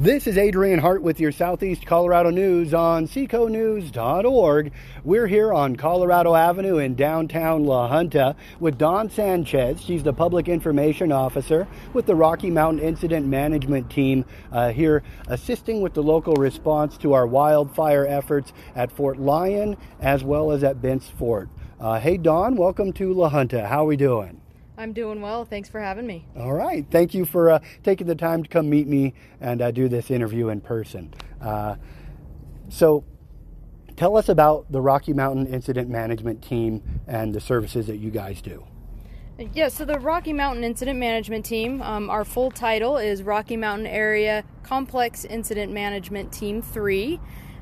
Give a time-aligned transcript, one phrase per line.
[0.00, 4.72] This is Adrian Hart with your Southeast Colorado News on seconews.org.
[5.02, 9.80] We're here on Colorado Avenue in downtown La Junta with Dawn Sanchez.
[9.80, 15.80] She's the Public Information Officer with the Rocky Mountain Incident Management Team uh, here assisting
[15.80, 20.80] with the local response to our wildfire efforts at Fort Lyon as well as at
[20.80, 21.48] Bent's Fort.
[21.80, 23.66] Uh, hey, Dawn, welcome to La Junta.
[23.66, 24.40] How are we doing?
[24.78, 25.44] I'm doing well.
[25.44, 26.24] Thanks for having me.
[26.36, 26.86] All right.
[26.88, 30.08] Thank you for uh, taking the time to come meet me and uh, do this
[30.08, 31.12] interview in person.
[31.40, 31.74] Uh,
[32.68, 33.04] so,
[33.96, 38.40] tell us about the Rocky Mountain Incident Management Team and the services that you guys
[38.40, 38.64] do.
[39.52, 43.86] Yeah, so the Rocky Mountain Incident Management Team, um, our full title is Rocky Mountain
[43.88, 47.18] Area Complex Incident Management Team 3.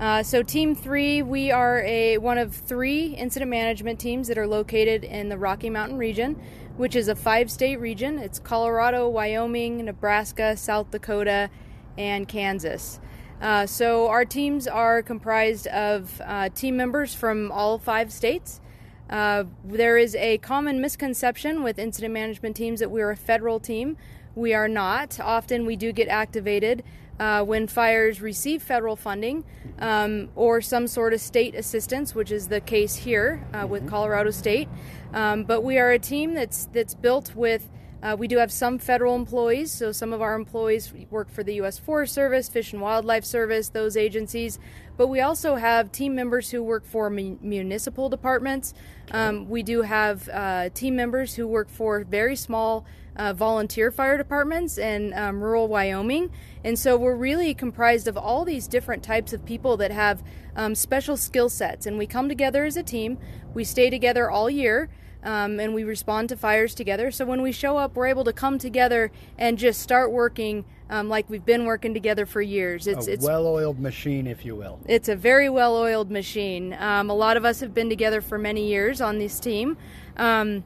[0.00, 4.46] Uh, so Team 3, we are a one of three incident management teams that are
[4.46, 6.40] located in the Rocky Mountain region
[6.80, 8.18] which is a five state region.
[8.18, 11.50] It's Colorado, Wyoming, Nebraska, South Dakota,
[11.98, 12.98] and Kansas.
[13.42, 18.62] Uh, so our teams are comprised of uh, team members from all five states.
[19.10, 23.98] Uh, there is a common misconception with incident management teams that we're a federal team.
[24.34, 25.20] We are not.
[25.20, 26.82] Often we do get activated
[27.20, 29.44] uh, when fires receive federal funding
[29.78, 33.90] um, or some sort of state assistance, which is the case here uh, with mm-hmm.
[33.90, 34.68] Colorado State.
[35.12, 37.68] Um, but we are a team that's that's built with.
[38.02, 41.54] Uh, we do have some federal employees, so some of our employees work for the
[41.56, 41.78] U.S.
[41.78, 44.58] Forest Service, Fish and Wildlife Service, those agencies.
[44.96, 48.74] But we also have team members who work for municipal departments.
[49.10, 54.16] Um, we do have uh, team members who work for very small uh, volunteer fire
[54.16, 56.30] departments in um, rural Wyoming.
[56.64, 60.22] And so we're really comprised of all these different types of people that have
[60.56, 61.86] um, special skill sets.
[61.86, 63.18] And we come together as a team,
[63.52, 64.88] we stay together all year.
[65.22, 67.10] Um, and we respond to fires together.
[67.10, 71.08] So when we show up, we're able to come together and just start working um,
[71.08, 72.86] like we've been working together for years.
[72.86, 74.80] It's a well-oiled machine, if you will.
[74.86, 76.74] It's a very well-oiled machine.
[76.78, 79.76] Um, a lot of us have been together for many years on this team.
[80.16, 80.64] Um,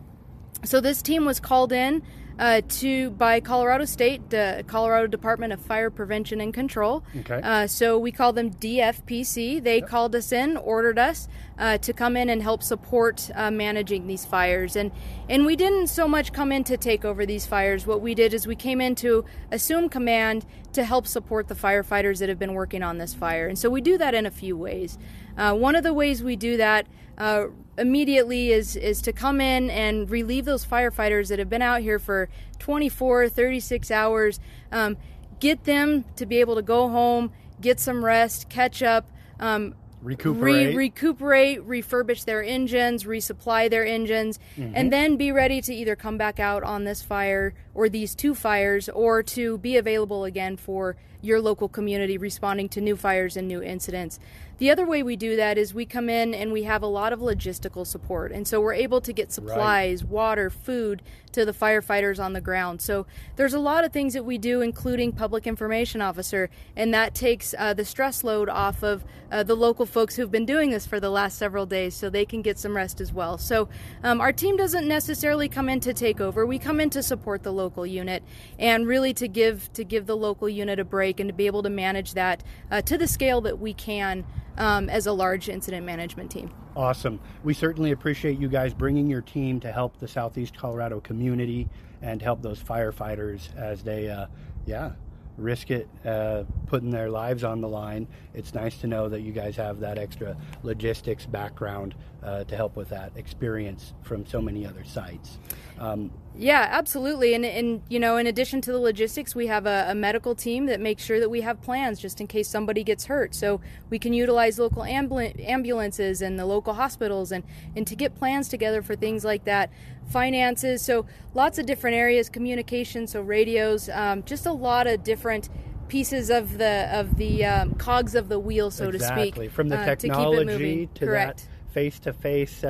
[0.64, 2.02] so this team was called in
[2.38, 7.04] uh, to by Colorado State, the Colorado Department of Fire Prevention and Control.
[7.20, 7.40] Okay.
[7.42, 9.62] Uh, so we call them DFPC.
[9.62, 9.88] They yep.
[9.88, 11.28] called us in, ordered us
[11.58, 14.76] uh, to come in and help support uh, managing these fires.
[14.76, 14.90] And
[15.28, 17.86] and we didn't so much come in to take over these fires.
[17.86, 22.18] What we did is we came in to assume command to help support the firefighters
[22.18, 23.46] that have been working on this fire.
[23.46, 24.98] And so we do that in a few ways.
[25.36, 26.86] Uh, one of the ways we do that
[27.16, 27.46] uh,
[27.76, 31.98] immediately is is to come in and relieve those firefighters that have been out here
[31.98, 34.40] for 24 36 hours
[34.70, 34.96] um,
[35.40, 40.68] get them to be able to go home get some rest catch up um, recuperate.
[40.68, 44.72] Re- recuperate refurbish their engines resupply their engines mm-hmm.
[44.74, 48.34] and then be ready to either come back out on this fire or these two
[48.34, 53.48] fires or to be available again for your local community responding to new fires and
[53.48, 54.20] new incidents
[54.58, 57.12] the other way we do that is we come in and we have a lot
[57.12, 58.30] of logistical support.
[58.30, 60.10] And so we're able to get supplies, right.
[60.10, 62.80] water, food to the firefighters on the ground.
[62.80, 67.14] So there's a lot of things that we do, including public information officer, and that
[67.14, 70.86] takes uh, the stress load off of uh, the local folks who've been doing this
[70.86, 73.36] for the last several days so they can get some rest as well.
[73.36, 73.68] So
[74.04, 76.46] um, our team doesn't necessarily come in to take over.
[76.46, 78.22] We come in to support the local unit
[78.58, 81.64] and really to give to give the local unit a break and to be able
[81.64, 84.24] to manage that uh, to the scale that we can
[84.56, 86.50] um, as a large incident management team.
[86.76, 87.20] Awesome.
[87.42, 91.68] We certainly appreciate you guys bringing your team to help the Southeast Colorado community
[92.02, 94.26] and help those firefighters as they, uh,
[94.66, 94.92] yeah,
[95.36, 98.06] risk it, uh, putting their lives on the line.
[98.34, 102.76] It's nice to know that you guys have that extra logistics background uh, to help
[102.76, 105.38] with that experience from so many other sites.
[105.78, 107.34] Um, yeah, absolutely.
[107.34, 110.66] And, and, you know, in addition to the logistics, we have a, a, medical team
[110.66, 113.34] that makes sure that we have plans just in case somebody gets hurt.
[113.34, 117.44] So we can utilize local ambul- ambulances and the local hospitals and,
[117.76, 119.70] and to get plans together for things like that.
[120.08, 125.48] Finances, so lots of different areas, communication, so radios, um, just a lot of different
[125.88, 128.98] pieces of the of the um, cogs of the wheel, so exactly.
[128.98, 129.26] to speak.
[129.28, 129.48] Exactly.
[129.48, 132.64] From the technology to, to that face to face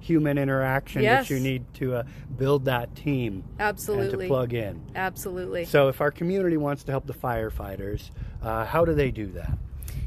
[0.00, 1.28] human interaction yes.
[1.28, 2.02] that you need to uh,
[2.38, 7.06] build that team absolutely to plug in absolutely so if our community wants to help
[7.06, 8.10] the firefighters
[8.42, 9.58] uh, how do they do that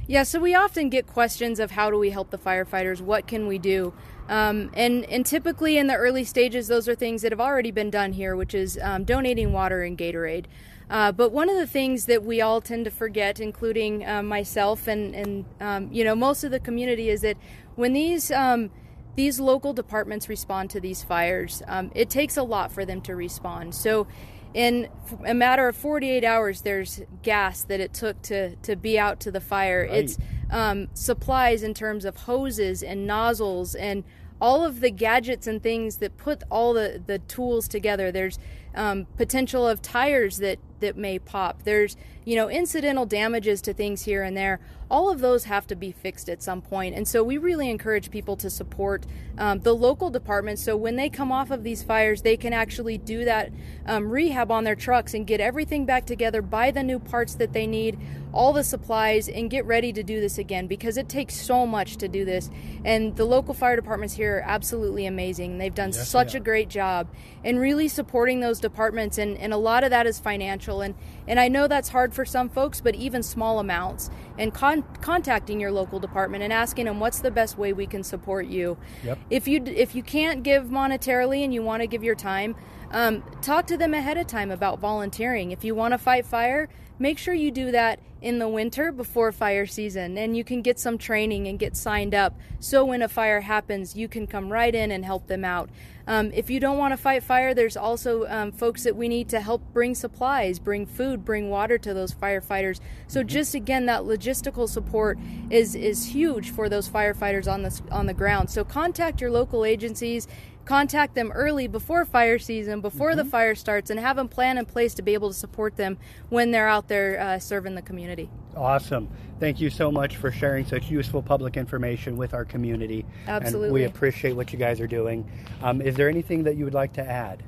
[0.10, 3.00] yeah so we often get questions of how do we help the firefighters?
[3.00, 3.94] What can we do?
[4.28, 7.92] Um, and and typically in the early stages those are things that have already been
[7.92, 10.46] done here which is um, donating water and gatorade.
[10.90, 14.88] Uh, but one of the things that we all tend to forget, including uh, myself
[14.88, 17.38] and, and um, you know most of the community, is that
[17.76, 18.72] when these um,
[19.16, 23.16] these local departments respond to these fires, um, it takes a lot for them to
[23.16, 23.76] respond.
[23.76, 24.08] So
[24.54, 24.90] in
[25.26, 29.32] a matter of 48 hours, there's gas that it took to, to be out to
[29.32, 29.88] the fire.
[29.90, 30.04] Right.
[30.04, 30.18] It's
[30.50, 34.04] um, supplies in terms of hoses and nozzles and
[34.42, 38.12] all of the gadgets and things that put all the, the tools together.
[38.12, 38.40] There's
[38.74, 41.64] um, potential of tires that, that may pop.
[41.64, 41.96] There's,
[42.26, 44.60] you know, incidental damages to things here and there.
[44.92, 46.96] All of those have to be fixed at some point.
[46.96, 49.06] And so we really encourage people to support
[49.38, 52.98] um, the local departments so when they come off of these fires, they can actually
[52.98, 53.52] do that
[53.86, 57.54] um, rehab on their trucks and get everything back together, buy the new parts that
[57.54, 57.98] they need,
[58.32, 61.98] all the supplies, and get ready to do this again because it takes so much
[61.98, 62.50] to do this.
[62.84, 65.58] And the local fire departments here are absolutely amazing.
[65.58, 67.08] They've done Yes, such they a great job
[67.44, 70.96] in really supporting those departments and, and a lot of that is financial and
[71.28, 75.60] and I know that's hard for some folks but even small amounts and con- contacting
[75.60, 78.78] your local department and asking them what's the best way we can support you?
[79.04, 79.20] Yep.
[79.30, 82.56] if you if you can't give monetarily and you want to give your time
[82.92, 85.52] um, talk to them ahead of time about volunteering.
[85.52, 86.70] If you want to fight fire
[87.00, 90.80] make sure you do that in the winter before fire season and you can get
[90.80, 92.38] some training and get signed up.
[92.60, 95.70] So when a fire happens you can come right in and help them out.
[96.06, 99.30] Um, if you don't want to fight fire there's also um, folks that we need
[99.30, 102.80] to help bring supplies bring food bring water to those firefighters.
[103.08, 105.18] So just again that logistical support
[105.50, 108.50] is is huge for those firefighters on the on the ground.
[108.50, 110.28] So contact your local agencies
[110.70, 114.66] contact them early before fire season, before the fire starts, and have them plan in
[114.66, 115.98] place to be able to support them
[116.30, 118.09] when they're out there uh, serving the community.
[118.56, 119.10] Awesome.
[119.40, 123.06] Thank you so much for sharing such useful public information with our community.
[123.28, 125.30] And we appreciate what you guys are doing.
[125.62, 127.44] Um, is there anything that you would like to add?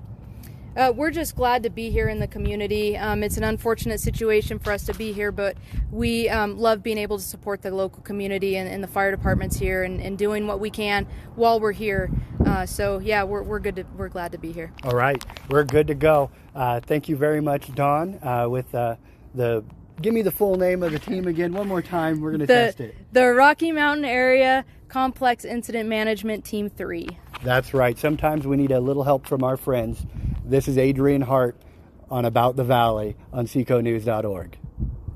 [0.74, 2.96] Uh, we're just glad to be here in the community.
[2.96, 5.58] Um, it's an unfortunate situation for us to be here, but
[5.92, 9.58] we um, love being able to support the local community and, and the fire departments
[9.58, 11.06] here and, and doing what we can
[11.36, 12.10] while we're here.
[12.46, 13.76] Uh, so yeah, we're, we're good.
[13.76, 14.72] To, we're glad to be here.
[14.84, 16.32] All right, we're good to go.
[16.56, 18.18] Uh, thank you very much, Dawn.
[18.24, 18.96] Uh, with uh,
[19.36, 19.66] the
[20.02, 22.22] give me the full name of the team again one more time.
[22.22, 22.96] We're going to test it.
[23.12, 27.08] the Rocky Mountain Area Complex Incident Management Team Three.
[27.44, 27.98] That's right.
[27.98, 30.06] Sometimes we need a little help from our friends.
[30.46, 31.56] This is Adrian Hart
[32.10, 34.58] on About the Valley on seconews.org.